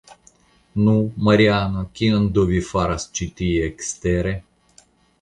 Nu, 0.85 0.95
Mariano, 1.27 1.85
kion 1.99 2.27
do 2.39 2.49
vi 2.55 2.65
faras 2.73 3.09
ĉi 3.21 3.31
tie 3.41 3.71
ekstere? 3.71 4.37